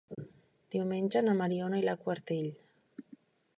Diumenge 0.75 1.21
na 1.27 1.35
Mariona 1.43 1.83
irà 1.83 1.95
a 1.95 2.01
Quartell. 2.07 2.51